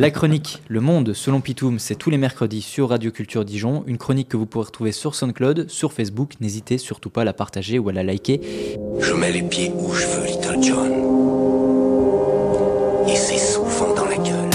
La 0.00 0.10
chronique 0.10 0.62
Le 0.68 0.80
Monde 0.80 1.12
selon 1.12 1.42
Pitoum, 1.42 1.78
c'est 1.78 1.94
tous 1.94 2.08
les 2.08 2.16
mercredis 2.16 2.62
sur 2.62 2.88
Radio 2.88 3.10
Culture 3.10 3.44
Dijon. 3.44 3.84
Une 3.86 3.98
chronique 3.98 4.30
que 4.30 4.38
vous 4.38 4.46
pourrez 4.46 4.64
retrouver 4.64 4.92
sur 4.92 5.14
SoundCloud, 5.14 5.68
sur 5.68 5.92
Facebook. 5.92 6.36
N'hésitez 6.40 6.78
surtout 6.78 7.10
pas 7.10 7.20
à 7.20 7.24
la 7.26 7.34
partager 7.34 7.78
ou 7.78 7.90
à 7.90 7.92
la 7.92 8.02
liker. 8.02 8.40
Je 8.98 9.12
mets 9.12 9.30
les 9.30 9.42
pieds 9.42 9.70
où 9.76 9.92
je 9.92 10.06
veux, 10.06 10.26
Little 10.26 10.62
John. 10.62 10.90
Et 13.10 13.14
c'est 13.14 13.36
souvent 13.36 13.94
dans 13.94 14.06
la 14.06 14.16
gueule. 14.16 14.50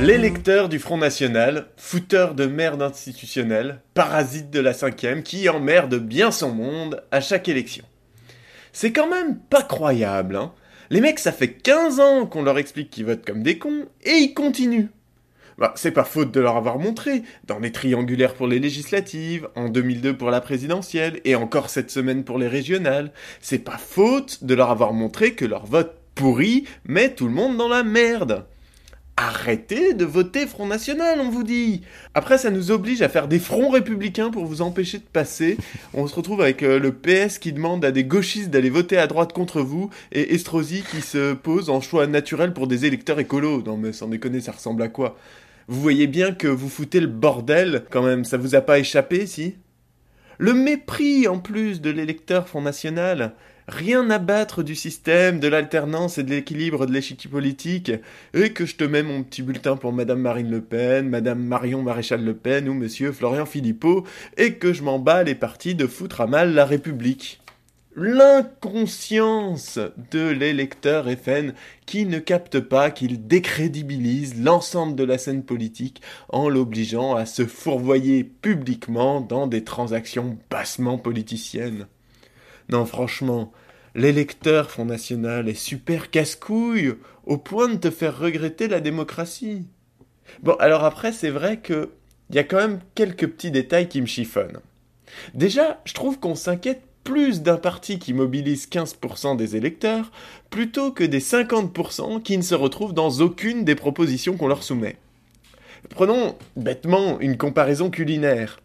L'électeur 0.00 0.70
du 0.70 0.78
Front 0.78 0.96
National, 0.96 1.66
fouteur 1.76 2.34
de 2.34 2.46
merde 2.46 2.80
institutionnelle, 2.80 3.82
parasite 3.92 4.48
de 4.48 4.60
la 4.60 4.72
cinquième, 4.72 5.22
qui 5.22 5.50
emmerde 5.50 5.96
bien 5.96 6.30
son 6.30 6.52
monde 6.52 7.02
à 7.10 7.20
chaque 7.20 7.50
élection. 7.50 7.84
C'est 8.78 8.92
quand 8.92 9.08
même 9.08 9.38
pas 9.38 9.62
croyable, 9.62 10.36
hein. 10.36 10.52
Les 10.90 11.00
mecs, 11.00 11.18
ça 11.18 11.32
fait 11.32 11.48
15 11.48 11.98
ans 11.98 12.26
qu'on 12.26 12.42
leur 12.42 12.58
explique 12.58 12.90
qu'ils 12.90 13.06
votent 13.06 13.24
comme 13.24 13.42
des 13.42 13.56
cons, 13.56 13.86
et 14.04 14.18
ils 14.18 14.34
continuent. 14.34 14.88
Bah, 15.56 15.72
c'est 15.76 15.92
pas 15.92 16.04
faute 16.04 16.30
de 16.30 16.40
leur 16.40 16.58
avoir 16.58 16.78
montré, 16.78 17.22
dans 17.46 17.58
les 17.58 17.72
triangulaires 17.72 18.34
pour 18.34 18.46
les 18.46 18.58
législatives, 18.58 19.48
en 19.54 19.70
2002 19.70 20.18
pour 20.18 20.30
la 20.30 20.42
présidentielle, 20.42 21.22
et 21.24 21.36
encore 21.36 21.70
cette 21.70 21.90
semaine 21.90 22.22
pour 22.22 22.36
les 22.36 22.48
régionales. 22.48 23.12
C'est 23.40 23.64
pas 23.64 23.78
faute 23.78 24.44
de 24.44 24.52
leur 24.52 24.70
avoir 24.70 24.92
montré 24.92 25.32
que 25.32 25.46
leur 25.46 25.64
vote 25.64 25.96
pourri 26.14 26.64
met 26.84 27.14
tout 27.14 27.28
le 27.28 27.32
monde 27.32 27.56
dans 27.56 27.68
la 27.68 27.82
merde. 27.82 28.44
Arrêtez 29.18 29.94
de 29.94 30.04
voter 30.04 30.46
Front 30.46 30.66
National, 30.66 31.20
on 31.20 31.30
vous 31.30 31.42
dit. 31.42 31.80
Après, 32.12 32.36
ça 32.36 32.50
nous 32.50 32.70
oblige 32.70 33.00
à 33.00 33.08
faire 33.08 33.28
des 33.28 33.38
fronts 33.38 33.70
républicains 33.70 34.30
pour 34.30 34.44
vous 34.44 34.60
empêcher 34.60 34.98
de 34.98 35.04
passer. 35.04 35.56
On 35.94 36.06
se 36.06 36.14
retrouve 36.14 36.42
avec 36.42 36.62
euh, 36.62 36.78
le 36.78 36.92
PS 36.92 37.38
qui 37.38 37.54
demande 37.54 37.82
à 37.82 37.92
des 37.92 38.04
gauchistes 38.04 38.50
d'aller 38.50 38.68
voter 38.68 38.98
à 38.98 39.06
droite 39.06 39.32
contre 39.32 39.62
vous 39.62 39.88
et 40.12 40.34
Estrosi 40.34 40.84
qui 40.90 41.00
se 41.00 41.32
pose 41.32 41.70
en 41.70 41.80
choix 41.80 42.06
naturel 42.06 42.52
pour 42.52 42.66
des 42.66 42.84
électeurs 42.84 43.18
écolos. 43.18 43.62
Non 43.62 43.78
mais 43.78 43.94
sans 43.94 44.08
déconner, 44.08 44.42
ça 44.42 44.52
ressemble 44.52 44.82
à 44.82 44.88
quoi? 44.88 45.16
Vous 45.66 45.80
voyez 45.80 46.06
bien 46.06 46.32
que 46.32 46.46
vous 46.46 46.68
foutez 46.68 47.00
le 47.00 47.06
bordel 47.06 47.84
quand 47.90 48.02
même, 48.02 48.26
ça 48.26 48.36
vous 48.36 48.54
a 48.54 48.60
pas 48.60 48.78
échappé, 48.78 49.26
si? 49.26 49.54
Le 50.36 50.52
mépris 50.52 51.26
en 51.26 51.38
plus 51.38 51.80
de 51.80 51.88
l'électeur 51.88 52.48
Front 52.48 52.60
National. 52.60 53.32
Rien 53.68 54.08
à 54.10 54.20
battre 54.20 54.62
du 54.62 54.76
système, 54.76 55.40
de 55.40 55.48
l'alternance 55.48 56.18
et 56.18 56.22
de 56.22 56.30
l'équilibre 56.30 56.86
de 56.86 56.92
l'échiquier 56.92 57.28
politique, 57.28 57.90
et 58.32 58.52
que 58.52 58.64
je 58.64 58.76
te 58.76 58.84
mets 58.84 59.02
mon 59.02 59.24
petit 59.24 59.42
bulletin 59.42 59.76
pour 59.76 59.92
Madame 59.92 60.20
Marine 60.20 60.52
Le 60.52 60.60
Pen, 60.60 61.08
Madame 61.08 61.42
Marion 61.42 61.82
Maréchal 61.82 62.24
Le 62.24 62.34
Pen 62.34 62.68
ou 62.68 62.74
Monsieur 62.74 63.10
Florian 63.10 63.44
Philippot, 63.44 64.06
et 64.36 64.54
que 64.54 64.72
je 64.72 64.84
m'en 64.84 65.00
bats 65.00 65.24
les 65.24 65.34
partis 65.34 65.74
de 65.74 65.88
foutre 65.88 66.20
à 66.20 66.28
mal 66.28 66.54
la 66.54 66.64
République. 66.64 67.40
L'inconscience 67.96 69.80
de 70.12 70.28
l'électeur 70.28 71.08
FN 71.08 71.52
qui 71.86 72.06
ne 72.06 72.20
capte 72.20 72.60
pas 72.60 72.92
qu'il 72.92 73.26
décrédibilise 73.26 74.40
l'ensemble 74.40 74.94
de 74.94 75.02
la 75.02 75.18
scène 75.18 75.42
politique 75.42 76.02
en 76.28 76.48
l'obligeant 76.48 77.16
à 77.16 77.26
se 77.26 77.46
fourvoyer 77.46 78.22
publiquement 78.22 79.20
dans 79.20 79.48
des 79.48 79.64
transactions 79.64 80.38
bassement 80.50 80.98
politiciennes. 80.98 81.88
Non, 82.68 82.84
franchement, 82.84 83.52
l'électeur 83.94 84.70
Front 84.70 84.84
National 84.84 85.48
est 85.48 85.54
super 85.54 86.10
casse-couille, 86.10 86.94
au 87.24 87.38
point 87.38 87.68
de 87.68 87.76
te 87.76 87.90
faire 87.90 88.18
regretter 88.18 88.68
la 88.68 88.80
démocratie. 88.80 89.66
Bon, 90.42 90.54
alors 90.54 90.84
après, 90.84 91.12
c'est 91.12 91.30
vrai 91.30 91.58
que 91.58 91.90
il 92.30 92.36
y 92.36 92.40
a 92.40 92.44
quand 92.44 92.56
même 92.56 92.80
quelques 92.94 93.28
petits 93.28 93.52
détails 93.52 93.88
qui 93.88 94.00
me 94.00 94.06
chiffonnent. 94.06 94.60
Déjà, 95.34 95.80
je 95.84 95.94
trouve 95.94 96.18
qu'on 96.18 96.34
s'inquiète 96.34 96.82
plus 97.04 97.40
d'un 97.40 97.56
parti 97.56 98.00
qui 98.00 98.12
mobilise 98.12 98.68
15% 98.68 99.36
des 99.36 99.54
électeurs 99.54 100.10
plutôt 100.50 100.90
que 100.90 101.04
des 101.04 101.20
50% 101.20 102.20
qui 102.22 102.36
ne 102.36 102.42
se 102.42 102.56
retrouvent 102.56 102.94
dans 102.94 103.20
aucune 103.20 103.64
des 103.64 103.76
propositions 103.76 104.36
qu'on 104.36 104.48
leur 104.48 104.64
soumet. 104.64 104.96
Prenons 105.88 106.36
bêtement 106.56 107.20
une 107.20 107.36
comparaison 107.36 107.90
culinaire. 107.90 108.58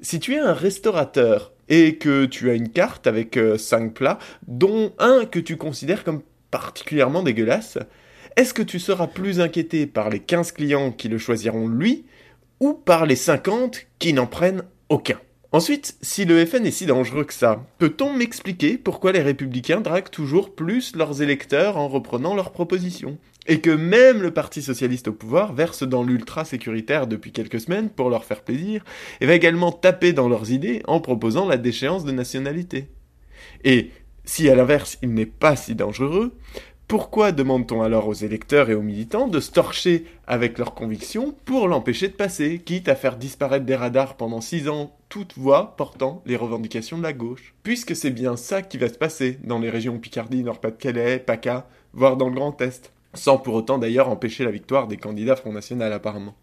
Si 0.00 0.20
tu 0.20 0.34
es 0.34 0.38
un 0.38 0.52
restaurateur 0.52 1.52
et 1.68 1.96
que 1.96 2.24
tu 2.24 2.50
as 2.50 2.54
une 2.54 2.68
carte 2.68 3.06
avec 3.06 3.38
5 3.56 3.82
euh, 3.82 3.88
plats, 3.90 4.18
dont 4.46 4.92
un 4.98 5.24
que 5.24 5.38
tu 5.38 5.56
considères 5.56 6.04
comme 6.04 6.22
particulièrement 6.50 7.22
dégueulasse, 7.22 7.78
est-ce 8.36 8.54
que 8.54 8.62
tu 8.62 8.78
seras 8.78 9.06
plus 9.06 9.40
inquiété 9.40 9.86
par 9.86 10.10
les 10.10 10.20
15 10.20 10.52
clients 10.52 10.92
qui 10.92 11.08
le 11.08 11.18
choisiront 11.18 11.68
lui, 11.68 12.04
ou 12.60 12.74
par 12.74 13.06
les 13.06 13.16
50 13.16 13.86
qui 13.98 14.12
n'en 14.12 14.26
prennent 14.26 14.62
aucun? 14.88 15.18
Ensuite, 15.54 15.98
si 16.00 16.24
le 16.24 16.46
FN 16.46 16.64
est 16.64 16.70
si 16.70 16.86
dangereux 16.86 17.24
que 17.24 17.34
ça, 17.34 17.62
peut-on 17.76 18.14
m'expliquer 18.14 18.78
pourquoi 18.78 19.12
les 19.12 19.20
républicains 19.20 19.82
draguent 19.82 20.08
toujours 20.08 20.54
plus 20.54 20.96
leurs 20.96 21.20
électeurs 21.20 21.76
en 21.76 21.88
reprenant 21.88 22.34
leurs 22.34 22.52
propositions? 22.52 23.18
Et 23.46 23.60
que 23.60 23.68
même 23.68 24.22
le 24.22 24.30
Parti 24.30 24.62
socialiste 24.62 25.08
au 25.08 25.12
pouvoir 25.12 25.52
verse 25.52 25.82
dans 25.82 26.04
l'ultra-sécuritaire 26.04 27.06
depuis 27.06 27.32
quelques 27.32 27.60
semaines 27.60 27.90
pour 27.90 28.08
leur 28.08 28.24
faire 28.24 28.40
plaisir, 28.40 28.82
et 29.20 29.26
va 29.26 29.34
également 29.34 29.72
taper 29.72 30.14
dans 30.14 30.28
leurs 30.28 30.52
idées 30.52 30.82
en 30.86 31.00
proposant 31.00 31.46
la 31.46 31.58
déchéance 31.58 32.06
de 32.06 32.12
nationalité? 32.12 32.88
Et 33.62 33.90
si 34.24 34.48
à 34.48 34.54
l'inverse 34.54 34.96
il 35.02 35.12
n'est 35.12 35.26
pas 35.26 35.56
si 35.56 35.74
dangereux, 35.74 36.32
pourquoi 36.92 37.32
demande-t-on 37.32 37.80
alors 37.80 38.06
aux 38.06 38.12
électeurs 38.12 38.68
et 38.68 38.74
aux 38.74 38.82
militants 38.82 39.26
de 39.26 39.40
se 39.40 39.50
torcher 39.50 40.04
avec 40.26 40.58
leurs 40.58 40.74
convictions 40.74 41.34
pour 41.46 41.66
l'empêcher 41.66 42.08
de 42.08 42.12
passer, 42.12 42.58
quitte 42.58 42.86
à 42.86 42.94
faire 42.94 43.16
disparaître 43.16 43.64
des 43.64 43.76
radars 43.76 44.14
pendant 44.14 44.42
six 44.42 44.68
ans 44.68 44.94
toute 45.08 45.32
voix 45.38 45.74
portant 45.78 46.22
les 46.26 46.36
revendications 46.36 46.98
de 46.98 47.02
la 47.02 47.14
gauche? 47.14 47.54
Puisque 47.62 47.96
c'est 47.96 48.10
bien 48.10 48.36
ça 48.36 48.60
qui 48.60 48.76
va 48.76 48.90
se 48.90 48.98
passer 48.98 49.38
dans 49.42 49.58
les 49.58 49.70
régions 49.70 49.98
Picardie, 49.98 50.42
Nord-Pas-de-Calais, 50.42 51.20
PACA, 51.20 51.66
voire 51.94 52.18
dans 52.18 52.28
le 52.28 52.34
Grand 52.34 52.60
Est, 52.60 52.92
sans 53.14 53.38
pour 53.38 53.54
autant 53.54 53.78
d'ailleurs 53.78 54.10
empêcher 54.10 54.44
la 54.44 54.50
victoire 54.50 54.86
des 54.86 54.98
candidats 54.98 55.36
Front 55.36 55.54
National 55.54 55.94
apparemment. 55.94 56.34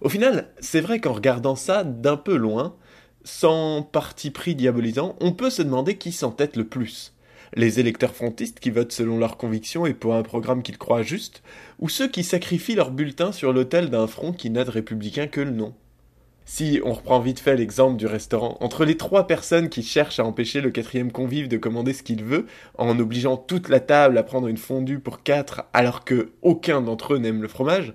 Au 0.00 0.08
final, 0.08 0.50
c'est 0.58 0.80
vrai 0.80 0.98
qu'en 0.98 1.12
regardant 1.12 1.54
ça 1.54 1.84
d'un 1.84 2.16
peu 2.16 2.34
loin, 2.34 2.74
sans 3.22 3.82
parti 3.82 4.32
pris 4.32 4.56
diabolisant, 4.56 5.14
on 5.20 5.30
peut 5.30 5.50
se 5.50 5.62
demander 5.62 5.96
qui 5.96 6.10
s'entête 6.10 6.56
le 6.56 6.66
plus 6.66 7.13
les 7.54 7.80
électeurs 7.80 8.14
frontistes 8.14 8.60
qui 8.60 8.70
votent 8.70 8.92
selon 8.92 9.18
leurs 9.18 9.36
convictions 9.36 9.86
et 9.86 9.94
pour 9.94 10.14
un 10.14 10.22
programme 10.22 10.62
qu'ils 10.62 10.78
croient 10.78 11.02
juste, 11.02 11.42
ou 11.78 11.88
ceux 11.88 12.08
qui 12.08 12.24
sacrifient 12.24 12.74
leur 12.74 12.90
bulletin 12.90 13.32
sur 13.32 13.52
l'autel 13.52 13.90
d'un 13.90 14.06
front 14.06 14.32
qui 14.32 14.50
n'a 14.50 14.64
de 14.64 14.70
républicain 14.70 15.26
que 15.26 15.40
le 15.40 15.50
nom. 15.50 15.74
Si 16.46 16.80
on 16.84 16.92
reprend 16.92 17.20
vite 17.20 17.40
fait 17.40 17.56
l'exemple 17.56 17.96
du 17.96 18.06
restaurant, 18.06 18.58
entre 18.60 18.84
les 18.84 18.98
trois 18.98 19.26
personnes 19.26 19.70
qui 19.70 19.82
cherchent 19.82 20.20
à 20.20 20.26
empêcher 20.26 20.60
le 20.60 20.70
quatrième 20.70 21.10
convive 21.10 21.48
de 21.48 21.56
commander 21.56 21.94
ce 21.94 22.02
qu'il 22.02 22.22
veut, 22.22 22.46
en 22.76 22.98
obligeant 22.98 23.38
toute 23.38 23.70
la 23.70 23.80
table 23.80 24.18
à 24.18 24.22
prendre 24.22 24.48
une 24.48 24.58
fondue 24.58 24.98
pour 24.98 25.22
quatre 25.22 25.64
alors 25.72 26.04
que 26.04 26.32
aucun 26.42 26.82
d'entre 26.82 27.14
eux 27.14 27.18
n'aime 27.18 27.40
le 27.40 27.48
fromage, 27.48 27.94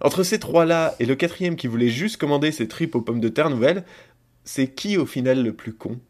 entre 0.00 0.22
ces 0.22 0.38
trois-là 0.38 0.94
et 0.98 1.04
le 1.04 1.14
quatrième 1.14 1.56
qui 1.56 1.66
voulait 1.66 1.90
juste 1.90 2.16
commander 2.16 2.52
ses 2.52 2.68
tripes 2.68 2.94
aux 2.94 3.02
pommes 3.02 3.20
de 3.20 3.28
terre 3.28 3.50
nouvelles, 3.50 3.84
c'est 4.44 4.68
qui 4.68 4.96
au 4.96 5.04
final 5.04 5.42
le 5.42 5.52
plus 5.52 5.74
con? 5.74 6.00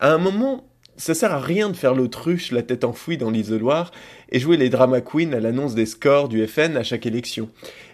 À 0.00 0.14
un 0.14 0.18
moment, 0.18 0.71
ça 0.96 1.14
sert 1.14 1.32
à 1.32 1.40
rien 1.40 1.70
de 1.70 1.76
faire 1.76 1.94
l'autruche, 1.94 2.52
la 2.52 2.62
tête 2.62 2.84
enfouie 2.84 3.16
dans 3.16 3.30
l'isoloir, 3.30 3.90
et 4.30 4.38
jouer 4.38 4.56
les 4.56 4.68
drama 4.68 5.00
queens 5.00 5.32
à 5.32 5.40
l'annonce 5.40 5.74
des 5.74 5.86
scores 5.86 6.28
du 6.28 6.46
FN 6.46 6.76
à 6.76 6.82
chaque 6.82 7.06
élection. 7.06 7.48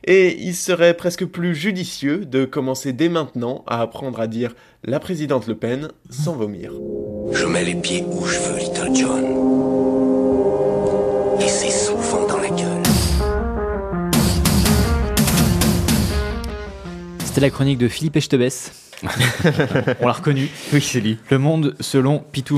Et 0.04 0.36
il 0.40 0.54
serait 0.54 0.94
presque 0.94 1.24
plus 1.24 1.54
judicieux 1.54 2.24
de 2.24 2.44
commencer 2.44 2.92
dès 2.92 3.08
maintenant 3.08 3.64
à 3.66 3.80
apprendre 3.82 4.20
à 4.20 4.26
dire 4.26 4.54
la 4.84 5.00
présidente 5.00 5.46
Le 5.46 5.54
Pen 5.54 5.88
sans 6.10 6.34
vomir. 6.34 6.72
Je 7.32 7.46
mets 7.46 7.64
les 7.64 7.74
pieds 7.74 8.04
où 8.06 8.24
je 8.24 8.38
veux, 8.38 8.58
Little 8.58 8.94
John. 8.94 9.24
Et 11.40 11.48
c'est 11.48 11.70
souvent 11.70 12.26
dans 12.26 12.38
la 12.38 12.48
gueule. 12.48 12.82
C'était 17.24 17.40
la 17.40 17.50
chronique 17.50 17.78
de 17.78 17.88
Philippe 17.88 18.16
Echtebès. 18.16 18.72
On 20.00 20.06
l'a 20.06 20.12
reconnu. 20.12 20.48
Oui, 20.72 20.80
c'est 20.80 21.00
lui. 21.00 21.18
Le 21.30 21.38
monde 21.38 21.76
selon 21.80 22.18
Pitou. 22.32 22.56